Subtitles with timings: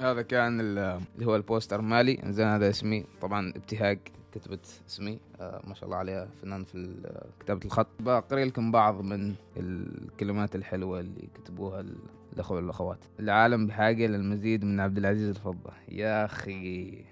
[0.00, 2.18] هذا كان ال- اللي هو ال poster مالي.
[2.26, 3.04] زين هذا اسمي.
[3.20, 3.98] طبعا ابتهاج
[4.32, 5.18] كتبت اسمي.
[5.40, 6.94] آه ما شاء الله عليها فنان في
[7.40, 7.88] كتابة الخط.
[8.00, 11.96] بقري لكم بعض من الكلمات الحلوة اللي كتبوها ال-
[12.32, 12.98] الأخوة والأخوات.
[13.20, 15.70] العالم بحاجة للمزيد من عبد العزيز الفضة.
[15.88, 17.04] يا أخي.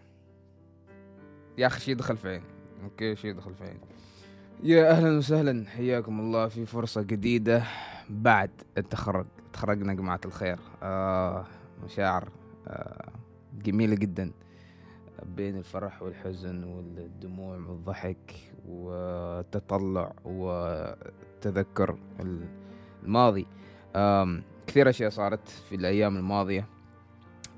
[1.58, 2.44] يا أخي شي دخل في عيني.
[2.84, 3.80] okay شي دخل في عيني.
[4.62, 5.66] يا أهلا وسهلا.
[5.68, 7.64] حياكم الله في فرصة جديدة
[8.10, 9.26] بعد التخرج.
[9.52, 10.58] تخرجنا جماعة الخير.
[10.82, 11.44] آه
[11.84, 12.28] مشاعر
[13.62, 14.32] جميلة جدا
[15.36, 18.34] بين الفرح والحزن والدموع والضحك
[18.68, 21.98] والتطلع وتذكر
[23.04, 23.46] الماضي.
[24.66, 26.66] كثير أشياء صارت في الأيام الماضية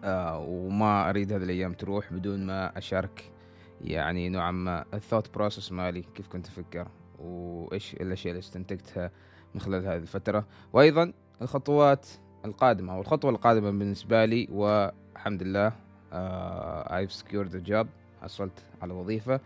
[0.04, 3.32] آه، وما أريد هذه الأيام تروح بدون ما أشارك
[3.80, 9.10] يعني نوعا ما الثوت بروسس مالي كيف كنت أفكر وإيش الأشياء اللي استنتجتها
[9.54, 10.46] من خلال هذه الفترة.
[10.73, 11.12] وأيضا
[11.42, 12.06] الخطوات
[12.44, 17.86] القادمة والخطوة القادمة بالنسبة لي والحمد لله uh, I've secured a job
[18.23, 19.40] حصلت على وظيفة.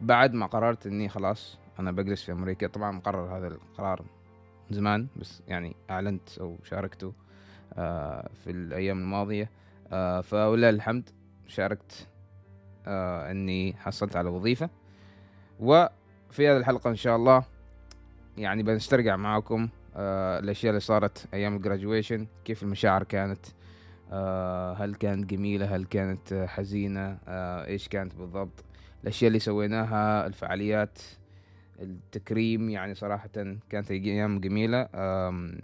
[0.00, 4.02] بعد ما قررت إني خلاص أنا بجلس في أمريكا طبعا مقرر هذا القرار
[4.70, 7.12] من زمان بس يعني أعلنت أو شاركته
[7.74, 9.50] آه في الأيام الماضية.
[9.92, 11.10] آه فولله الحمد
[11.46, 12.06] شاركت
[12.86, 14.70] آه إني حصلت على وظيفة.
[15.60, 17.44] وفي هذه الحلقة إن شاء الله
[18.36, 19.68] يعني بنسترجع معكم آه
[19.98, 23.46] الأشياء اللي صارت أيام الجراجويشن كيف المشاعر كانت؟
[24.12, 28.64] آه هل كانت جميلة؟ هل كانت آه، حزينة؟ آه إيش كانت بالضبط؟
[29.02, 30.98] الأشياء اللي سويناها الفعاليات
[31.80, 33.28] التكريم يعني صراحة
[33.70, 34.40] كانت أيام
[34.94, 35.58] آه،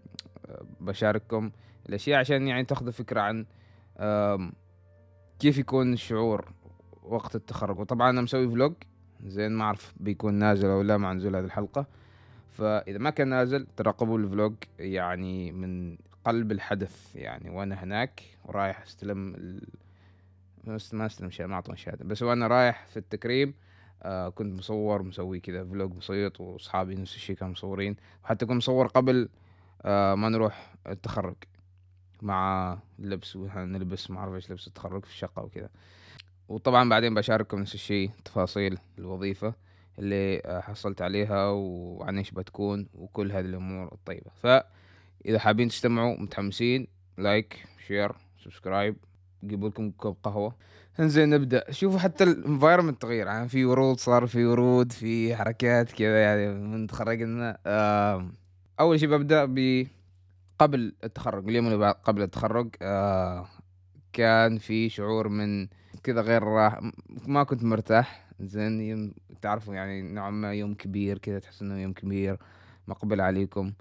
[0.80, 1.50] بشارككم
[1.88, 3.46] الأشياء عشان يعني تاخذوا فكرة عن
[5.38, 6.52] كيف يكون الشعور
[7.02, 7.78] وقت التخرج.
[7.78, 8.74] وطبعا أنا مسوي vlog
[9.26, 11.86] زين ما أعرف بيكون نازل أو لا مع نزول هذه الحلقة.
[12.54, 17.50] فإذا ما كان نازل ترقبوا ال vlog يعني من قلب الحدث يعني.
[17.50, 19.66] وأنا هناك ورايح أستلم ال...
[20.64, 22.04] ما است- ما أستلم شهاده ما أعطوني شهادة.
[22.04, 23.54] بس وأنا رايح في التكريم
[24.02, 27.96] آه كنت مصور مسوي كذا vlog بسيط وأصحابي نفس الشيء كانوا مصورين.
[28.24, 29.28] وحتى كنت مصور قبل
[29.82, 31.36] آه ما نروح التخرج.
[32.22, 35.68] مع اللبس وإحنا نلبس ما أعرف إيش لبس التخرج في الشقة وكذا.
[36.48, 39.54] وطبعا بعدين بشارككم نفس الشيء تفاصيل الوظيفة.
[39.98, 44.30] اللي آه، حصلت عليها وعن إيش بتكون وكل هذه الأمور الطيبة.
[44.42, 46.86] فاذا حابين تستمعوا متحمسين.
[47.18, 48.12] like share
[48.44, 48.96] subscribe
[49.44, 50.54] جيبوا لكم كوب قهوة.
[51.00, 51.64] انزين نبدأ.
[51.70, 53.26] شوفوا حتى ال environment تغير.
[53.26, 56.22] يعني في ورود صار في ورود في حركات كذا.
[56.22, 57.58] يعني من تخرجنا
[58.80, 59.86] أول شيء ببدأ ب
[60.58, 61.48] قبل التخرج.
[61.48, 63.46] اليوم اللي بعد قبل التخرج آه
[64.12, 65.68] كان في شعور من
[66.02, 66.80] كذا غير راح
[67.26, 68.23] ما كنت مرتاح.
[68.40, 72.38] زين يوم تعرفوا يعني نوعا ما يوم كبير كذا تحس إنه يوم كبير
[72.88, 73.72] مقبل عليكم.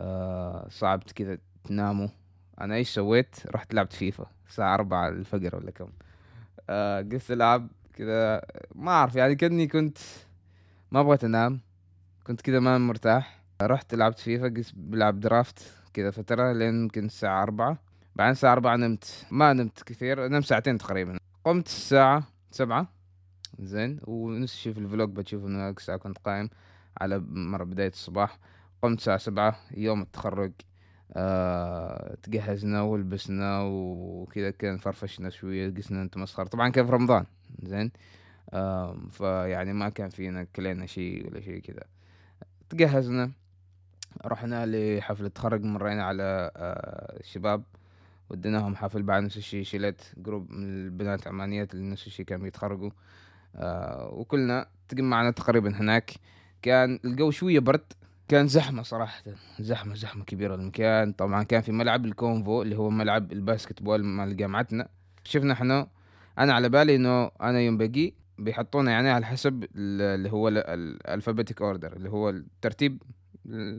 [0.00, 2.08] آه صعب كذا تناموا.
[2.60, 5.88] أنا إيش سويت؟ رحت لعبت فيفا الساعة أربعة الفجر ولا كم.
[6.70, 8.42] آه قلت ألعب كذا
[8.74, 9.98] ما أعرف يعني كأني كنت
[10.90, 11.60] ما بغيت انام
[12.24, 13.42] كنت كذا ما مرتاح.
[13.62, 17.78] رحت لعبت فيفا قلت بلعب draft كذا فترة لين يمكن الساعة أربعة.
[18.16, 21.18] بعدين الساعة أربعة نمت ما نمت كثير نمت ساعتين تقريبا.
[21.44, 23.01] قمت الساعة سبعة.
[23.58, 24.00] زين.
[24.04, 26.50] ونفس الشيء في ال vlog بتشوف انه هيك الساعة كنت قايم
[27.00, 28.38] على مرة بداية الصباح.
[28.82, 30.52] قمت الساعة سبعة يوم التخرج
[31.12, 36.46] آه تجهزنا ولبسنا وكذا كان فرفشنا شوية قسنا أنت مسخر.
[36.46, 37.24] طبعا كان في رمضان
[37.62, 37.92] زين.
[38.50, 41.82] آه فيعني ما كان فينا كلينا شيء ولا شيء كذا.
[42.70, 43.30] تجهزنا
[44.26, 47.62] رحنا لحفل التخرج مرينا على آه الشباب.
[48.30, 52.90] وديناهم حفل بعد نفس الشيء شلت group من البنات عمانيات اللي نفس الشيء كانوا يتخرجوا
[54.12, 56.10] وكلنا تجمعنا تقريبا هناك.
[56.62, 57.92] كان الجو شوية برد.
[58.28, 59.22] كان زحمة صراحة
[59.60, 61.12] زحمة زحمة كبيرة المكان.
[61.12, 64.88] طبعا كان في ملعب ال Convo اللي هو ملعب ال basketball مال جامعتنا.
[65.24, 65.88] شفنا إحنا
[66.38, 70.58] أنا على بالي إنه أنا يوم بقي بيحطونا يعني على حسب ال- اللي هو ال
[70.58, 73.02] alphabetic order اللي هو الترتيب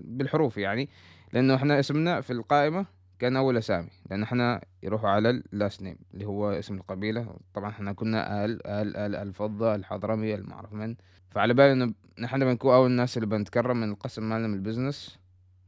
[0.06, 0.90] بالحروف يعني.
[1.34, 2.86] لأنه إحنا اسمنا في القائمة
[3.20, 7.36] كان أول أسامي لأن إحنا يروحوا على ال last name اللي هو اسم القبيلة.
[7.54, 10.96] طبعا إحنا كنا ال ال ال الفضة الحضرمي المعرف من.
[11.30, 15.20] فعلى بالي إنه نحن بنكون أول الناس اللي بنتكرم من القسم مالنا من ال business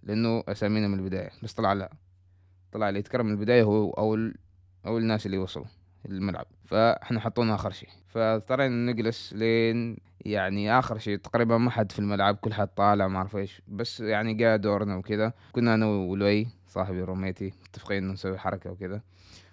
[0.04, 1.30] لأنه أسامينا من البداية.
[1.44, 1.94] بس طلع لا.
[2.72, 4.36] طلع اللي يتكرم من البداية هو أول
[4.86, 5.66] أول الناس اللي وصلوا
[6.06, 6.46] الملعب.
[6.66, 7.90] فإحنا حطونا آخر شيء.
[8.08, 13.18] فاضطرينا نجلس لين يعني آخر شيء تقريبا ما حد في الملعب كل حد طالع ما
[13.18, 13.62] أعرف إيش.
[13.68, 15.34] بس يعني جاء دورنا وكذا.
[15.52, 19.02] كنا أنا ولوي صاحبي روميتي متفقين إنه نسوي حركة وكذا.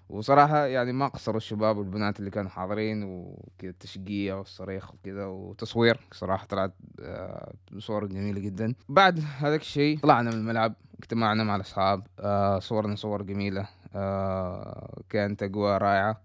[0.08, 6.46] وصراحة يعني ما قصروا الشباب والبنات اللي كانوا حاضرين وكذا تشقية والصريخ وكذا وتصوير صراحة
[6.46, 8.74] طلعت آه، صور جميلة جدا.
[8.88, 15.42] بعد هذاك الشيء طلعنا من الملعب اجتمعنا مع الأصحاب آه، صورنا صور جميلة آه، كانت
[15.42, 16.20] أجواء رائعة.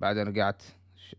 [0.00, 0.62] بعدين رجعت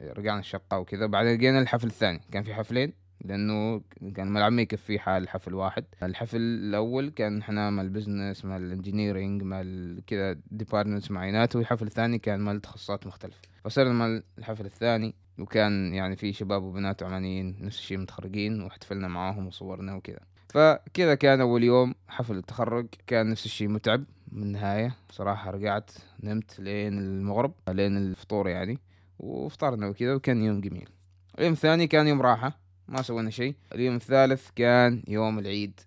[0.01, 1.05] رجعنا الشقة وكذا.
[1.05, 2.21] بعدين جينا الحفل الثاني.
[2.31, 2.93] كان في حفلين
[3.25, 3.81] لأنه
[4.15, 5.85] كان الملعب ما يكفي حال حفل واحد.
[6.03, 11.55] الحفل الأول كان إحنا مع ال business مع ال engineering مع ال- كذا departments معينات
[11.55, 13.41] والحفل الثاني كان مع تخصصات مختلفة.
[13.63, 19.47] فصرنا مع الحفل الثاني وكان يعني في شباب وبنات عمانيين نفس الشيء متخرجين واحتفلنا معاهم
[19.47, 20.19] وصورنا وكذا.
[20.49, 22.87] فكذا كان أول يوم حفل التخرج.
[23.07, 24.95] كان نفس الشيء متعب من النهاية.
[25.11, 25.91] صراحة رجعت
[26.23, 28.79] نمت لين المغرب لين الفطور يعني.
[29.19, 30.89] وفطرنا وكذا وكان يوم جميل.
[31.39, 33.55] اليوم الثاني كان يوم راحة ما سوينا شيء.
[33.75, 35.79] اليوم الثالث كان يوم العيد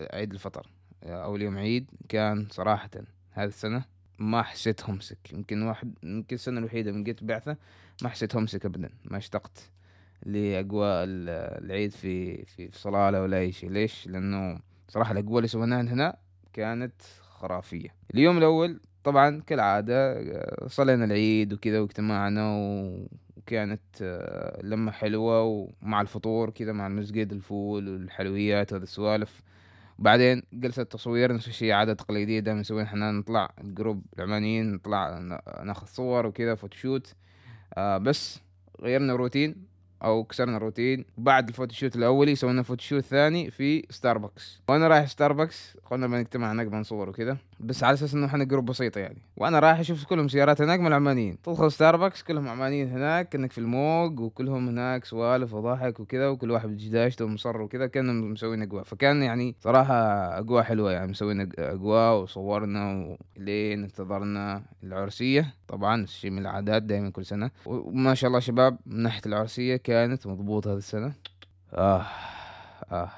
[0.00, 0.66] عيد الفطر.
[1.02, 2.90] أول يوم عيد كان صراحة
[3.30, 3.84] هذه السنة
[4.18, 7.56] ما حسيت همسك يمكن واحد يمكن السنة الوحيدة من جيت بعثة
[8.02, 8.90] ما حسيت همسك أبدا.
[9.04, 9.70] ما اشتقت
[10.26, 13.70] لأجواء ال- العيد في في صلالة ولا أي شيء.
[13.70, 16.16] ليش؟ لأنه صراحة الأجواء اللي سويناها هنا
[16.52, 17.94] كانت خرافية.
[18.14, 22.56] اليوم الأول طبعا كالعادة آه، صلينا العيد وكذا واجتمعنا
[23.36, 29.42] وكانت آه، لمة حلوة ومع الفطور كذا مع المسجد الفول والحلويات وهذه السوالف.
[29.98, 32.84] بعدين جلسة تصوير نفس الشيء عادة تقليدية دائما نسويها.
[32.84, 35.18] إحنا نطلع ال group العمانيين نطلع
[35.64, 37.14] ناخذ صور وكذا photoshoot.
[37.74, 38.40] آه بس
[38.80, 39.74] غيرنا روتين
[40.04, 45.76] أو كسرنا روتين بعد ال photoshoot الاولي سوينا photoshoot ثاني في ستاربكس وأنا رايح ستاربكس
[45.90, 47.36] قلنا بنجتمع هناك بنصور وكذا.
[47.60, 49.22] بس على أساس إنه إحنا group بسيطة يعني.
[49.36, 51.42] وأنا رايح أشوف كلهم سيارات هناك من العمانيين.
[51.42, 56.68] تدخل ستاربكس كلهم عمانيين هناك كأنك في الموج وكلهم هناك سوالف وضحك وكذا وكل واحد
[56.68, 58.84] بدشداشته ومصر وكذا كانوا مسوين أجواء.
[58.84, 59.94] فكان يعني صراحة
[60.38, 65.54] أجواء حلوة يعني مسوين أجواء وصورنا ولين انتظرنا العرسية.
[65.68, 67.50] طبعا الشيء من العادات دائما كل سنة.
[67.66, 71.12] وما شاء الله شباب من ناحيه العرسية كانت مضبوطة هذه السنة.
[71.74, 72.06] آه
[72.92, 73.10] آه.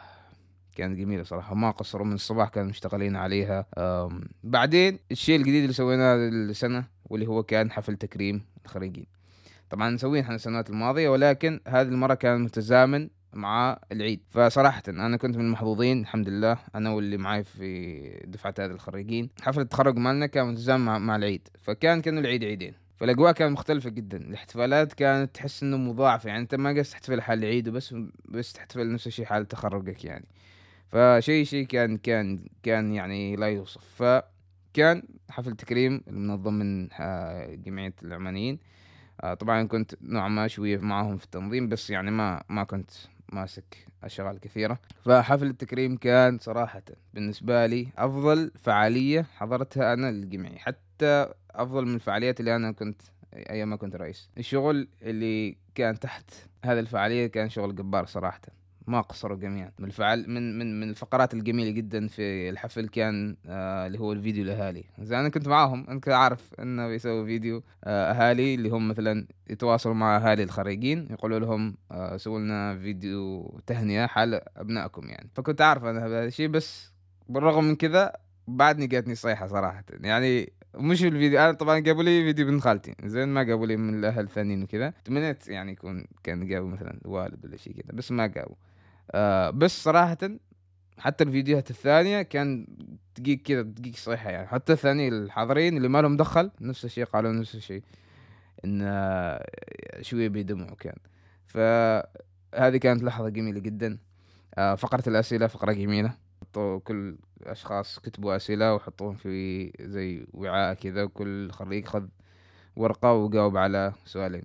[0.76, 3.66] كانت جميلة صراحة ما قصروا من الصباح كانوا مشتغلين عليها.
[4.44, 9.06] بعدين الشيء الجديد اللي سويناه هذه السنة واللي هو كان حفل تكريم الخريجين.
[9.70, 14.20] طبعا مسوين إحنا السنوات الماضية ولكن هذه المرة كان متزامن مع العيد.
[14.30, 16.58] فصراحة أنا كنت من المحظوظين الحمد لله.
[16.74, 19.30] أنا واللي معاي في دفعة هذه الخريجين.
[19.42, 21.48] حفل التخرج مالنا كان متزامن مع, العيد.
[21.60, 22.74] فكان كأنه العيد عيدين.
[22.96, 24.16] فالأجواء كانت مختلفة جدا.
[24.16, 26.28] الاحتفالات كانت تحس إنه مضاعفة.
[26.28, 27.94] يعني أنت ما قصدت تحتفل حال العيد وبس
[28.24, 30.26] بس تحتفل نفس الشيء حال تخرجك يعني.
[30.88, 34.02] فشيء شيء كان كان كان يعني لا يوصف.
[34.02, 38.58] فكان حفل تكريم المنظم من آه، جمعية العمانيين.
[39.20, 42.90] آه، طبعا كنت نوعا ما شوية معهم في التنظيم بس يعني ما ما كنت
[43.32, 44.78] ماسك أشغال كثيرة.
[45.04, 46.82] فحفل التكريم كان صراحة
[47.14, 50.58] بالنسبة لي أفضل فعالية حضرتها أنا للجمعية.
[50.58, 53.02] حتى أفضل من الفعاليات اللي أنا كنت
[53.36, 54.30] أيام ما كنت رئيس.
[54.38, 56.30] الشغل اللي كان تحت
[56.64, 58.40] هذه الفعالية كان شغل جبار صراحة.
[58.86, 59.70] ما قصروا جميعا.
[59.78, 64.44] من الفعال من من من الفقرات الجميلة جدا في الحفل كان آه اللي هو الفيديو
[64.44, 65.90] الاهالي زي أنا كنت معاهم.
[65.90, 71.38] انت عارف إنه بيسوي فيديو آه أهالي اللي هم مثلا يتواصلوا مع أهالي الخريجين يقولوا
[71.38, 75.30] لهم آه سووا لنا فيديو تهنئة حال أبنائكم يعني.
[75.34, 76.92] فكنت عارف أنا هذا الشيء بس
[77.28, 78.12] بالرغم من كذا
[78.48, 79.84] بعدني جاتني صيحة صراحة.
[80.00, 82.94] يعني مش الفيديو أنا طبعا جابوا لي فيديو بنت خالتي.
[83.04, 84.92] زين ما جابوا لي من الأهل الثانيين وكذا.
[85.04, 88.54] تمنيت يعني يكون كان جابوا مثلا والد ولا شيء كذا بس ما جابوا.
[89.10, 90.18] آه بس صراحة
[90.98, 92.66] حتى الفيديوهات الثانية كان
[93.18, 94.46] دقيق كذا دقيق صيحة يعني.
[94.48, 97.82] حتى الثاني الحاضرين اللي ما لهم دخل نفس الشيء قالوا نفس الشيء
[98.64, 99.46] إن آه،
[100.00, 100.96] شوية بيدمعوا كان.
[101.46, 103.98] فهذه كانت لحظة جميلة جدا.
[104.58, 106.14] آه، فقرة الأسئلة فقرة جميلة.
[106.40, 112.06] حطوا كل أشخاص كتبوا أسئلة وحطوهم في زي وعاء كذا وكل خريج خذ
[112.76, 114.42] ورقة وجاوب على سؤالين.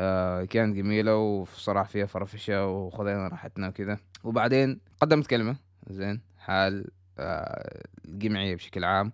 [0.00, 5.56] آه كانت جميلة وصراحة فيها فرفشة وخذينا راحتنا وكذا وبعدين قدمت كلمة
[5.90, 6.86] زين حال
[7.18, 9.12] آه الجمعية بشكل عام.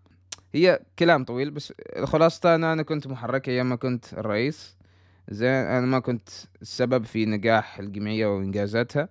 [0.55, 1.73] هي كلام طويل بس
[2.05, 4.77] خلاصة أنا أنا كنت محرك أيام ما كنت الرئيس.
[5.29, 6.29] زين أنا ما كنت
[6.63, 9.09] السبب في نجاح الجمعية وإنجازاتها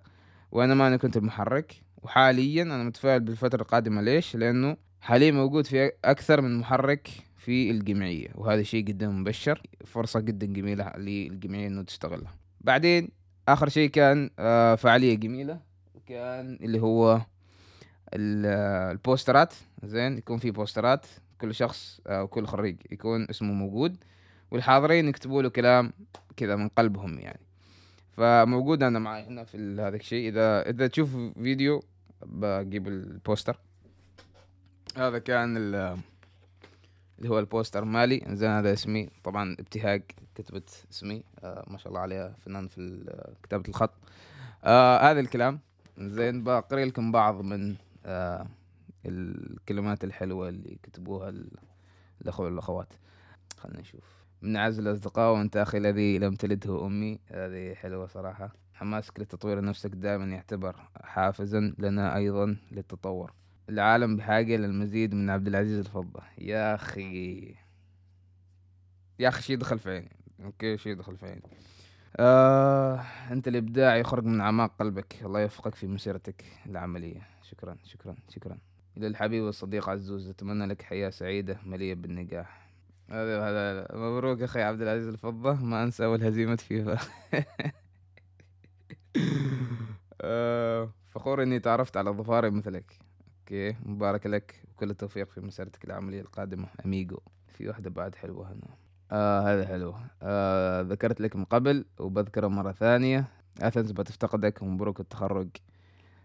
[0.52, 1.74] وأنا ما أنا كنت المحرك.
[2.02, 4.02] وحاليا أنا متفائل بالفترة القادمة.
[4.02, 7.08] ليش؟ لأنه حاليا موجود في أكثر من محرك
[7.46, 13.08] في الجمعية وهذا شيء جدا مبشر فرصة جدا جميلة للجمعية إنه تستغلها بعدين
[13.48, 15.60] آخر شيء كان آه، فعالية جميلة
[16.06, 17.12] كان اللي هو
[18.14, 19.54] آه، البوسترات.
[19.82, 21.06] زين يكون في بوسترات
[21.40, 23.96] كل شخص أو كل خريج يكون اسمه موجود
[24.50, 25.92] والحاضرين يكتبوا له كلام
[26.36, 27.40] كذا من قلبهم يعني.
[28.12, 30.28] فموجود أنا معي هنا في هذا الشيء.
[30.28, 31.82] إذا إذا تشوف فيديو
[32.26, 33.58] بجيب البوستر.
[34.96, 35.56] هذا كان
[37.18, 38.22] اللي هو البوستر مالي.
[38.28, 39.08] زين هذا اسمي.
[39.24, 40.02] طبعا ابتهاج
[40.34, 41.22] كتبت اسمي.
[41.38, 43.04] آه ما شاء الله عليها فنان في
[43.42, 43.94] كتابة الخط.
[44.64, 45.60] آه هذا الكلام.
[45.98, 48.46] زين بقري لكم بعض من آه
[49.06, 51.58] الكلمات الحلوة اللي كتبوها ال-
[52.22, 52.92] الأخوة والأخوات.
[53.58, 54.04] خلنا نشوف.
[54.42, 57.18] من أعز الأصدقاء وأنت أخي الذي لم تلده أمي.
[57.26, 58.52] هذه حلوة صراحة.
[58.74, 63.32] حماسك لتطوير نفسك دائما يعتبر حافزا لنا أيضا للتطور.
[63.68, 66.22] العالم بحاجة للمزيد من عبد العزيز الفضة.
[66.38, 67.54] يا أخي.
[69.18, 70.16] يا أخي شي دخل في عيني.
[70.44, 71.42] أوكي شي دخل في عيني.
[72.16, 75.22] آه، أنت الإبداع يخرج من أعماق قلبك.
[75.22, 77.28] الله يوفقك في مسيرتك العملية.
[77.42, 78.58] شكرا شكرا شكرا.
[78.96, 82.70] إلى الحبيب والصديق عزوز أتمنى لك حياة سعيدة مليئة بالنجاح.
[83.10, 85.54] هذا هذا مبروك أخي عبد العزيز الفضة.
[85.64, 86.98] ما أنسى أول هزيمة فيفا.
[90.20, 93.05] آه، فخور إني تعرفت على ظفاري مثلك.
[93.46, 97.18] okay مبارك لك وكل التوفيق في مسيرتك العملية القادمة amigo.
[97.48, 98.76] في واحدة بعد حلوة هنا.
[99.12, 103.24] آه هذا حلو آه ذكرت لك من قبل وبذكره مرة ثانية.
[103.60, 105.48] Athens بتفتقدك ومبروك التخرج.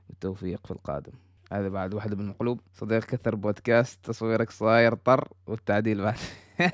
[0.10, 1.12] والتوفيق في القادم.
[1.52, 2.60] هذا بعد واحدة من القلوب.
[2.74, 6.18] صديق كثر بودكاست تصويرك صاير طر والتعديل بعد.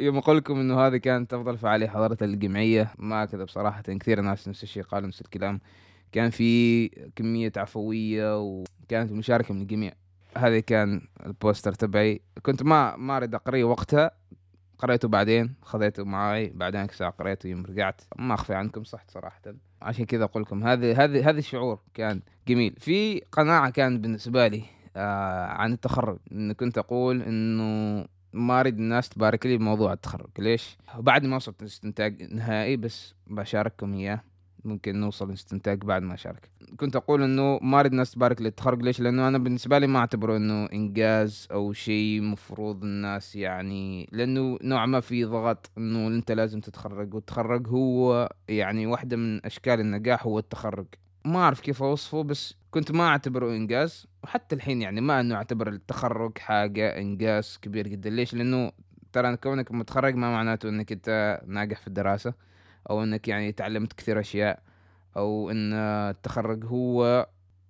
[0.00, 4.48] يوم أقول لكم إنه هذه كانت أفضل فعالية حضرتها الجمعيه ما كذا بصراحه كثير ناس
[4.48, 5.60] نفس الشيء قالوا نفس الكلام.
[6.12, 9.92] كان في كمية عفوية وكانت المشاركه من الجميع.
[10.36, 12.20] هذا كان البوستر تبعي.
[12.42, 14.10] كنت ما ما أريد أقريه وقتها.
[14.78, 18.00] قريته بعدين خذيته معي بعدين ساعة قريته يوم رجعت.
[18.18, 19.42] ما أخفي عنكم صحت صراحة.
[19.82, 22.74] عشان كذا أقول لكم هذا هذا هذا الشعور كان جميل.
[22.78, 24.62] في قناعة كان بالنسبة لي
[24.96, 26.18] آه عن التخرج.
[26.32, 30.30] انه كنت أقول إنه ما أريد الناس تبارك لي بموضوع التخرج.
[30.38, 34.20] ليش؟ بعد ما وصلت استنتاج نهائي بس بشارككم إياه.
[34.64, 38.82] ممكن نوصل لاستنتاج بعد ما شارك كنت أقول إنه ما أريد الناس تبارك لي التخرج.
[38.82, 44.58] ليش؟ لأنه أنا بالنسبة لي ما أعتبره إنه إنجاز أو شيء مفروض الناس يعني لأنه
[44.62, 47.14] نوع ما في ضغط إنه أنت لازم تتخرج.
[47.14, 50.86] والتخرج هو يعني واحدة من أشكال النجاح هو التخرج.
[51.24, 54.06] ما أعرف كيف أوصفه بس كنت ما أعتبره إنجاز.
[54.24, 58.10] وحتى الحين يعني ما أنه أعتبر التخرج حاجة إنجاز كبير جدا.
[58.10, 58.72] ليش؟ لأنه
[59.12, 62.34] ترى كونك متخرج ما معناته إنك أنت ناجح في الدراسة.
[62.90, 64.62] أو إنك يعني تعلمت كثير أشياء
[65.16, 67.26] أو إن التخرج هو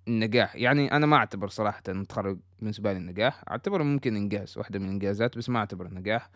[0.07, 0.55] النجاح.
[0.55, 4.85] يعني أنا ما أعتبر صراحة إن التخرج بالنسبة لي نجاح أعتبره ممكن انجاز واحدة من
[4.85, 6.29] الانجازات بس ما أعتبره نجاح.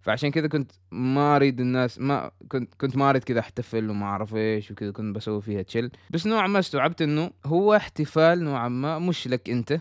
[0.00, 4.34] فعشان كذا كنت ما أريد الناس ما كنت كنت ما أريد كذا أحتفل وما أعرف
[4.34, 8.98] إيش وكذا كنت بسوي فيها تشل بس نوعا ما استوعبت إنه هو احتفال نوعا ما
[8.98, 9.80] مش لك أنت.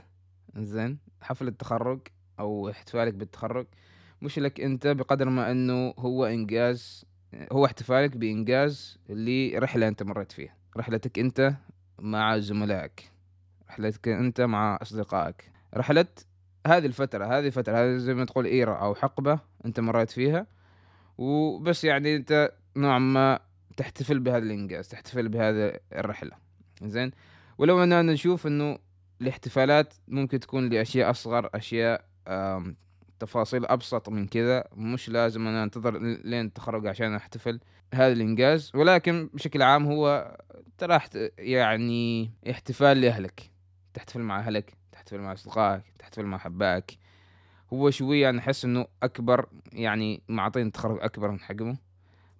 [0.57, 1.99] زين حفل التخرج
[2.39, 3.65] أو احتفالك بالتخرج
[4.21, 7.05] مش لك أنت بقدر ما إنه هو إنجاز
[7.51, 10.55] هو احتفالك بإنجاز لرحلة أنت مريت فيها.
[10.77, 11.53] رحلتك أنت
[11.99, 13.11] مع زملائك.
[13.69, 15.51] رحلتك أنت مع أصدقائك.
[15.75, 16.05] رحلة
[16.67, 20.47] هذه الفترة هذه الفترة هذه زي ما تقول إيرا أو حقبة أنت مريت فيها.
[21.17, 23.39] وبس يعني أنت نوعا ما
[23.77, 26.31] تحتفل بهذا الإنجاز تحتفل بهذه الرحلة.
[26.83, 27.11] زين؟
[27.57, 28.77] ولو أننا نشوف أنه
[29.21, 32.05] الاحتفالات ممكن تكون لأشياء أصغر أشياء
[33.19, 34.63] تفاصيل أبسط من كذا.
[34.75, 37.59] مش لازم أنا أنتظر لين التخرج عشان أحتفل
[37.93, 38.71] هذا الإنجاز.
[38.75, 40.37] ولكن بشكل عام هو
[40.77, 40.99] ترى
[41.37, 43.51] يعني احتفال لأهلك.
[43.93, 46.97] تحتفل مع أهلك تحتفل مع أصدقائك تحتفل مع احبائك
[47.73, 51.77] هو شوية أنا أحس إنه أكبر يعني معطين التخرج أكبر من حجمه.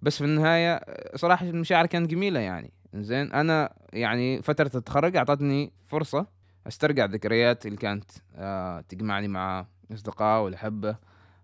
[0.02, 0.80] بس في النهاية
[1.16, 2.72] صراحة المشاعر كانت جميلة يعني.
[2.94, 6.26] زين أنا يعني فترة التخرج أعطتني فرصة
[6.66, 10.96] أسترجع ذكريات اللي كانت آه تجمعني مع الأصدقاء والأحبة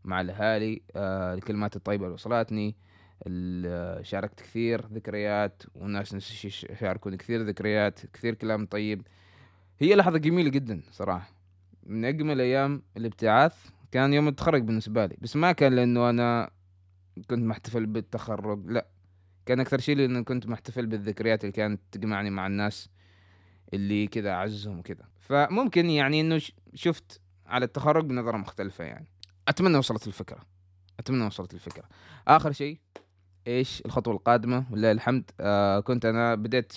[0.05, 2.77] مع الأهالي آه الكلمات الطيبة اللي وصلتني
[4.03, 6.17] شاركت كثير ذكريات والناس
[6.81, 9.07] شاركوني كثير ذكريات كثير كلام طيب.
[9.79, 11.33] هي لحظة جميلة جدا صراحة.
[11.87, 15.17] من أجمل أيام الابتعاث كان يوم التخرج بالنسبة لي.
[15.21, 16.51] بس ما كان لأنه أنا
[17.31, 18.87] كنت محتفل بالتخرج لا.
[19.47, 22.91] كان أكثر شيء لأنه كنت محتفل بالذكريات اللي كانت تجمعني مع الناس
[23.75, 25.05] اللي كذا أعزهم وكذا.
[25.21, 26.41] فممكن يعني إنه
[26.75, 29.07] شفت على التخرج بنظرة مختلفة يعني.
[29.49, 30.39] أتمنى وصلت الفكرة.
[30.99, 31.85] أتمنى وصلت الفكرة.
[32.29, 32.79] آخر شيء
[33.47, 35.31] إيش الخطوة القادمة؟ ولله الحمد.
[35.41, 36.73] آه كنت أنا بديت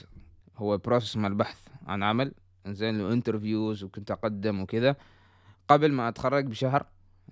[0.57, 2.33] هو بروسس مع البحث عن عمل.
[2.67, 4.95] زين له interviews وكنت أقدم وكذا.
[5.67, 6.85] قبل ما أتخرج بشهر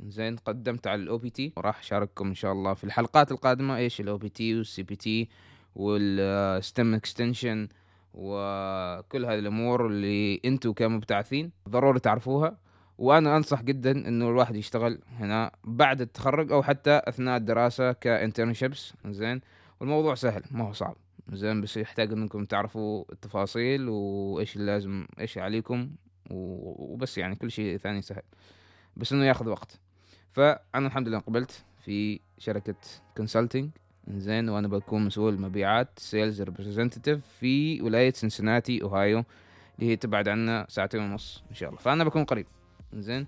[0.03, 4.17] زين قدمت على ال OPT وراح أشارككم إن شاء الله في الحلقات القادمة إيش ال
[4.17, 5.29] OPT وال CPT
[5.75, 7.67] وال STEM extension
[8.13, 12.58] وكل هذه الأمور اللي أنتم كمبتعثين ضروري تعرفوها.
[12.98, 18.93] وأنا أنصح جدا إنه الواحد يشتغل هنا بعد التخرج أو حتى أثناء الدراسة ك internships
[19.06, 19.42] زين.
[19.80, 20.96] والموضوع سهل ما هو صعب.
[21.32, 25.89] زين بس يحتاج إنكم تعرفوا التفاصيل وإيش اللازم إيش عليكم
[26.30, 28.22] وبس يعني كل شيء ثاني سهل.
[28.98, 29.80] بس إنه ياخذ وقت.
[30.32, 32.75] فأنا الحمد لله قبلت في شركة
[33.17, 33.69] consulting
[34.08, 34.50] زين.
[34.50, 39.24] وأنا بكون مسؤول مبيعات sales representative في ولاية سنسناتي أوهايو
[39.80, 41.82] اللي هي تبعد عنا ساعتين ونص إن شاء الله.
[41.82, 42.46] فأنا بكون قريب.
[42.94, 43.27] زين.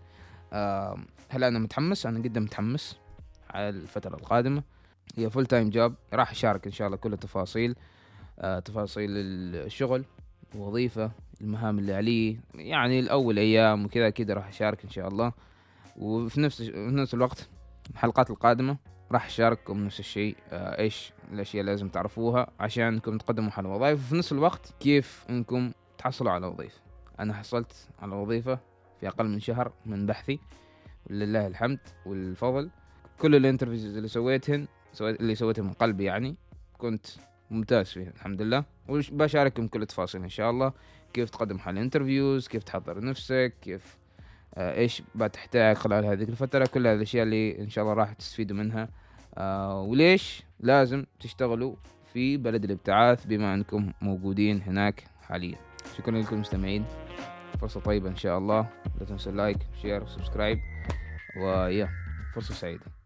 [0.54, 0.98] آه
[1.30, 2.98] هل أنا متحمس أنا جدا متحمس
[3.50, 4.64] على الفترة القادمة.
[5.16, 7.76] هي full time job راح أشارك إن شاء الله كل التفاصيل.
[8.40, 10.06] آه تفاصيل الشغل
[10.56, 11.12] الوظيفة
[11.42, 15.32] المهام اللي علي يعني الأول أيام وكذا كذا راح أشارك إن شاء الله.
[15.98, 17.50] وفي نفس في نفس الوقت
[17.92, 18.78] الحلقات القادمة
[19.12, 20.36] راح أشارككم نفس الشيء.
[20.52, 25.26] آه إيش الأشياء اللي لازم تعرفوها عشان إنكم تقدموا على وظائف وفي نفس الوقت كيف
[25.30, 26.82] إنكم تحصلوا على وظيفة.
[27.20, 28.60] أنا حصلت على وظيفة
[29.00, 30.40] في أقل من شهر من بحثي.
[31.10, 32.70] ولله الحمد والفضل.
[33.20, 36.36] كل ال interviews اللي سويتهن سويت اللي سويتهم من قلبي يعني
[36.78, 37.06] كنت
[37.52, 38.64] ممتاز فيها الحمد لله.
[38.88, 40.74] وبشارككم كل التفاصيل إن شاء الله.
[41.14, 43.98] كيف تقدم حل interviews كيف تحضر نفسك كيف
[44.56, 46.66] آه إيش بتحتاج خلال هذه الفترة.
[46.66, 48.90] كل هذه الأشياء اللي إن شاء الله راح تستفيدوا منها.
[49.38, 51.76] آه وليش لازم تشتغلوا
[52.14, 55.58] في بلد الابتعاث بما أنكم موجودين هناك حاليا.
[55.98, 56.86] شكرا لكم المستمعين
[57.62, 58.68] فرصة طيبة إن شاء الله.
[59.00, 60.60] لا تنسوا ال like share subscribe
[61.38, 61.90] ويا
[62.36, 62.86] فرصة سعيدة.